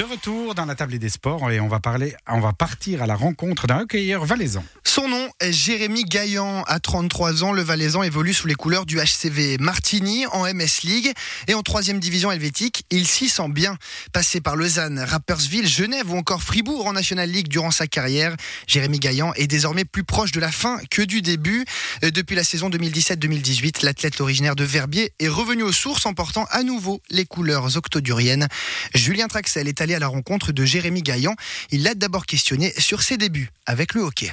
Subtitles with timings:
[0.00, 3.06] De retour dans la table des sports et on va parler, on va partir à
[3.06, 4.64] la rencontre d'un hockeyeur valaisan.
[5.00, 6.62] Son nom est Jérémy Gaillan.
[6.64, 11.10] À 33 ans, le Valaisan évolue sous les couleurs du HCV Martigny en MS League
[11.48, 12.84] et en troisième division helvétique.
[12.90, 13.78] Il s'y sent bien.
[14.12, 18.36] Passé par Lausanne, Rappersville, Genève ou encore Fribourg en National League durant sa carrière,
[18.66, 21.64] Jérémy Gaillan est désormais plus proche de la fin que du début.
[22.04, 26.44] Euh, depuis la saison 2017-2018, l'athlète originaire de Verbier est revenu aux sources en portant
[26.50, 28.48] à nouveau les couleurs octoduriennes.
[28.94, 31.36] Julien Traxel est allé à la rencontre de Jérémy Gaillan.
[31.70, 34.30] Il l'a d'abord questionné sur ses débuts avec le hockey.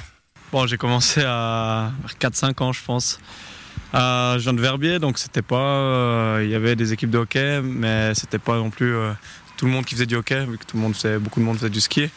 [0.52, 3.18] Bon, j'ai commencé à 4-5 ans, je pense.
[3.92, 5.56] À Jean de Verbier, donc c'était pas.
[5.56, 9.12] euh, Il y avait des équipes de hockey, mais c'était pas non plus euh,
[9.56, 11.56] tout le monde qui faisait du hockey, vu que tout le monde beaucoup de monde
[11.56, 12.08] faisait du ski.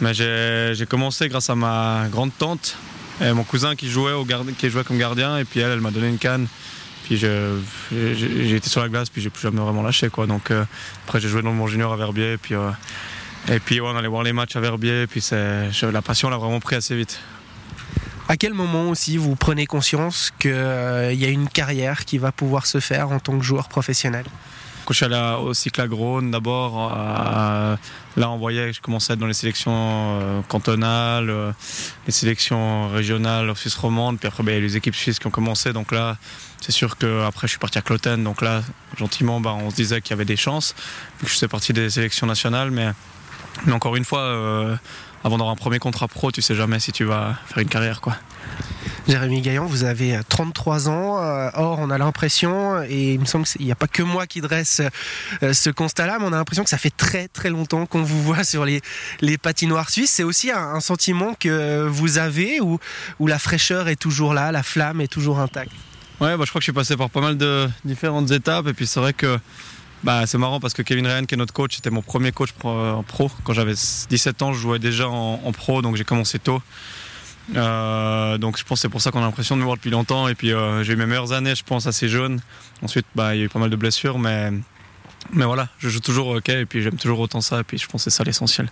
[0.00, 2.76] Mais j'ai commencé grâce à ma grande tante
[3.20, 4.12] et mon cousin qui jouait,
[4.58, 6.46] qui jouait comme gardien, et puis elle, elle m'a donné une canne.
[7.04, 7.58] Puis je-
[7.92, 10.08] j'ai été sur la glace, puis j'ai plus jamais vraiment lâché.
[10.10, 10.26] Quoi.
[10.26, 10.64] Donc euh,
[11.06, 12.70] après, j'ai joué dans mon junior à Verbier, et puis, euh,
[13.48, 16.38] et puis on allait voir les matchs à Verbier, et puis je- la passion l'a
[16.38, 17.20] vraiment pris assez vite.
[18.28, 22.66] À quel moment aussi vous prenez conscience qu'il y a une carrière qui va pouvoir
[22.66, 24.24] se faire en tant que joueur professionnel?
[24.84, 27.76] Quand je suis allé au Grosne d'abord, euh,
[28.16, 31.52] là on voyait que je commençais à être dans les sélections euh, cantonales, euh,
[32.06, 35.26] les sélections régionales suisse romande, puis après ben, il y a les équipes suisses qui
[35.26, 36.18] ont commencé, donc là
[36.60, 38.62] c'est sûr que après je suis parti à Cloten, donc là
[38.98, 40.74] gentiment ben, on se disait qu'il y avait des chances,
[41.18, 42.90] vu que je faisais partie des sélections nationales, mais,
[43.70, 44.76] encore une fois, euh,
[45.24, 48.00] avant d'avoir un premier contrat pro, tu sais jamais si tu vas faire une carrière
[48.00, 48.14] quoi.
[49.08, 51.22] Jérémy Gaillan, vous avez 33 ans.
[51.22, 54.26] euh, Or, on a l'impression, et il me semble qu'il n'y a pas que moi
[54.26, 54.80] qui dresse
[55.42, 58.22] euh, ce constat-là, mais on a l'impression que ça fait très très longtemps qu'on vous
[58.22, 58.80] voit sur les,
[59.20, 60.10] les patinoires suisses.
[60.10, 62.78] C'est aussi un, un sentiment que vous avez où,
[63.18, 65.72] où la fraîcheur est toujours là, la flamme est toujours intacte?
[66.20, 68.68] Ouais, bah, je crois que je suis passé par pas mal de différentes étapes.
[68.68, 69.38] Et puis c'est vrai que
[70.04, 72.50] bah, c'est marrant parce que Kevin Ryan, qui est notre coach, c'était mon premier coach
[72.62, 73.30] en pro.
[73.42, 76.62] Quand j'avais 17 ans, je jouais déjà en, pro, donc j'ai commencé tôt.
[77.56, 80.28] Euh, donc je pense c'est pour ça qu'on a l'impression de me voir depuis longtemps.
[80.28, 82.40] Et puis euh, j'ai eu mes meilleures années, je pense, assez jeune.
[82.82, 84.52] Ensuite, bah, il y a eu pas mal de blessures, mais,
[85.32, 87.60] mais voilà, je joue toujours au hockey et puis j'aime toujours autant ça.
[87.60, 88.68] Et puis je pense que c'est ça l'essentiel.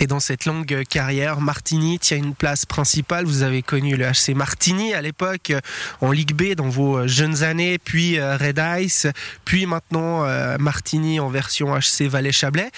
[0.00, 3.24] Et dans cette longue carrière, Martigny tient une place principale.
[3.24, 5.60] Vous avez connu le HC Martigny à l'époque euh,
[6.00, 9.06] en Ligue B dans vos jeunes années, puis euh, Red Ice,
[9.44, 12.70] puis maintenant euh, Martigny en version HC Valais-Chablais.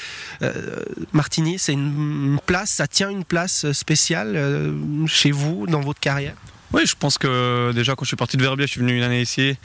[0.42, 0.82] Euh,
[1.12, 6.34] Martigny, c'est une, place, ça tient une place spéciale euh, chez vous dans votre carrière?
[6.72, 9.02] Oui, je pense que déjà quand je suis parti de Verbier, je suis venu une
[9.02, 9.56] année ici.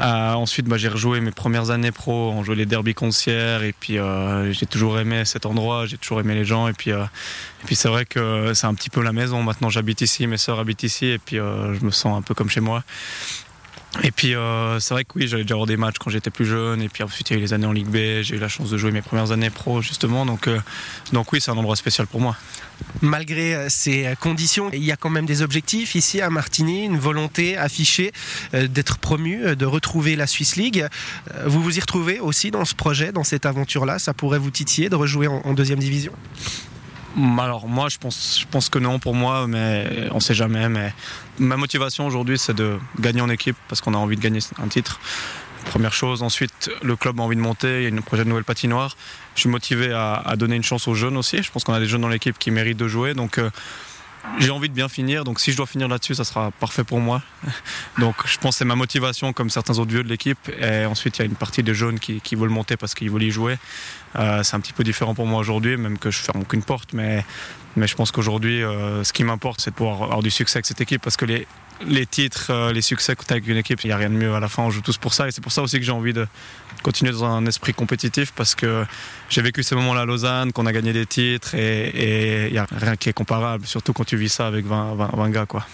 [0.00, 3.72] Euh, ensuite, bah, j'ai rejoué mes premières années pro, on jouait les derbies concierts et
[3.72, 7.02] puis euh, j'ai toujours aimé cet endroit, j'ai toujours aimé les gens et puis, euh,
[7.04, 9.42] et puis c'est vrai que c'est un petit peu la maison.
[9.42, 12.34] Maintenant, j'habite ici, mes sœurs habitent ici et puis euh, je me sens un peu
[12.34, 12.84] comme chez moi.
[14.02, 16.44] Et puis euh, c'est vrai que oui, j'allais déjà avoir des matchs quand j'étais plus
[16.44, 16.82] jeune.
[16.82, 18.48] Et puis ensuite il y a eu les années en Ligue B, j'ai eu la
[18.48, 20.58] chance de jouer mes premières années pro justement, donc, euh,
[21.12, 22.36] donc oui, c'est un endroit spécial pour moi.
[23.00, 26.98] Malgré euh, ces conditions, il y a quand même des objectifs ici à Martigny, une
[26.98, 28.12] volonté affichée
[28.52, 30.86] d'être promu, de retrouver la Swiss League.
[31.46, 33.98] Vous vous y retrouvez aussi dans ce projet, dans cette aventure-là?
[33.98, 36.12] Ça pourrait vous titiller de rejouer en, deuxième division?
[37.16, 40.68] Alors moi je pense, je pense que non pour moi, mais on sait jamais.
[40.68, 40.92] Mais
[41.38, 44.68] ma motivation aujourd'hui c'est de gagner en équipe parce qu'on a envie de gagner un
[44.68, 45.00] titre.
[45.66, 46.22] Première chose.
[46.22, 47.80] Ensuite, le club a envie de monter.
[47.80, 48.96] Il y a une projet de nouvelle patinoire.
[49.34, 51.42] Je suis motivé à, donner une chance aux jeunes aussi.
[51.42, 53.14] Je pense qu'on a des jeunes dans l'équipe qui méritent de jouer.
[53.14, 53.50] Donc euh,
[54.38, 55.24] j'ai envie de bien finir.
[55.24, 57.22] Donc si je dois finir là-dessus, ça sera parfait pour moi.
[57.98, 60.38] Donc je pense que c'est ma motivation comme certains autres vieux de l'équipe.
[60.60, 63.10] Et ensuite, il y a une partie des jeunes qui, qui veulent monter parce qu'ils
[63.10, 63.58] veulent y jouer.
[64.16, 66.92] Euh, c'est un petit peu différent pour moi aujourd'hui, même que je ferme aucune porte.
[66.92, 67.24] Mais,
[67.76, 70.66] mais je pense qu'aujourd'hui, euh, ce qui m'importe, c'est de pouvoir avoir du succès avec
[70.66, 71.46] cette équipe parce que les,
[71.86, 74.10] les titres, euh, les succès que tu as avec une équipe, il n'y a rien
[74.10, 74.34] de mieux.
[74.34, 75.28] À la fin, on joue tous pour ça.
[75.28, 76.26] Et c'est pour ça aussi que j'ai envie de
[76.82, 78.84] continuer dans un esprit compétitif parce que
[79.28, 82.66] j'ai vécu ces moments-là à Lausanne, qu'on a gagné des titres et il n'y a
[82.70, 85.46] rien qui est comparable, surtout quand tu vis ça avec 20, 20, 20 gars.
[85.46, 85.66] Quoi.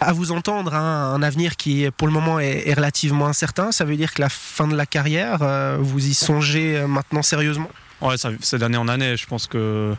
[0.00, 3.84] À vous entendre, hein, un avenir qui pour le moment est, est relativement incertain, ça
[3.84, 7.70] veut dire que la fin de la carrière, euh, vous y songez euh, maintenant sérieusement?
[8.02, 9.16] Ouais, ça, c'est d'année en année.
[9.16, 9.94] Je pense que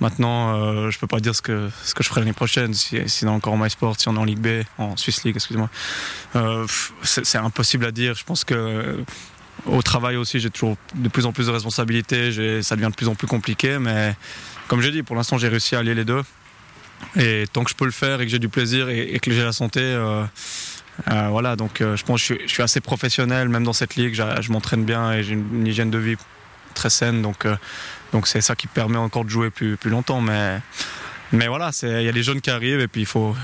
[0.00, 2.74] maintenant, euh, je peux pas dire ce que, ce que je ferai l'année prochaine.
[2.74, 5.36] Si, si dans encore en MySport, si on est en Ligue B, en Swiss League,
[5.36, 5.70] excusez-moi.
[6.36, 6.66] Euh,
[7.02, 8.14] c'est, impossible à dire.
[8.14, 9.04] Je pense que
[9.66, 12.62] au travail aussi, j'ai toujours de plus en plus de responsabilités.
[12.62, 13.78] Ça devient de plus en plus compliqué.
[13.78, 14.14] Mais
[14.68, 16.22] comme j'ai dit, pour l'instant, j'ai réussi à allier les deux.
[17.16, 19.42] Et tant que je peux le faire et que j'ai du plaisir et, que j'ai
[19.42, 20.24] la santé, euh,
[21.10, 21.56] euh, voilà.
[21.56, 24.14] Donc, je pense que je suis, assez professionnel, même dans cette ligue.
[24.14, 26.16] Je m'entraîne bien et j'ai une hygiène de vie
[26.74, 27.22] très saine.
[27.22, 27.56] Donc, euh,
[28.12, 30.20] donc c'est ça qui permet encore de jouer plus, plus longtemps.
[30.20, 30.60] Mais,
[31.32, 33.34] mais voilà, il y a des jeunes qui arrivent et puis il faut,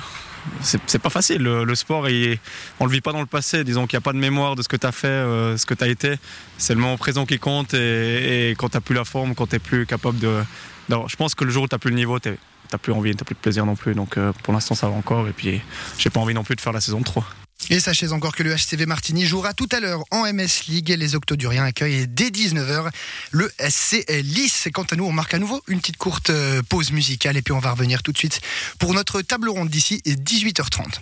[0.62, 1.42] c'est pas facile.
[1.42, 2.38] Le, sport, il,
[2.78, 3.64] on le vit pas dans le passé.
[3.64, 5.66] Disons qu'il n'y a pas de mémoire de ce que tu as fait, euh, ce
[5.66, 6.14] que tu as été.
[6.58, 9.86] C'est le moment présent qui compte et, quand tu plus la forme, quand tu plus
[9.86, 10.42] capable de.
[10.88, 12.36] Je pense que le jour où tu plus le niveau, tu
[12.78, 13.94] plus envie, tu plus de plaisir non plus.
[13.94, 15.28] Donc euh, pour l'instant, ça va encore.
[15.28, 15.60] Et puis,
[15.98, 17.24] j'ai pas envie non plus de faire la saison 3.
[17.68, 20.88] Et sachez encore que le HCV Martini jouera tout à l'heure en MS League.
[20.88, 22.90] Les Octoduriens accueillent dès 19h
[23.30, 24.68] le SC Lys.
[24.72, 27.52] Quant à nous, on marque à nouveau une petite courte euh, pause musicale et puis
[27.52, 28.40] on va revenir tout de suite
[28.78, 31.00] pour notre table ronde d'ici 18h30.